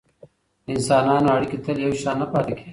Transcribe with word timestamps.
د 0.65 0.67
انسانانو 0.75 1.33
اړیکې 1.35 1.57
تل 1.63 1.77
یو 1.85 1.93
شان 2.01 2.15
نه 2.21 2.27
پاتې 2.33 2.53
کیږي. 2.57 2.69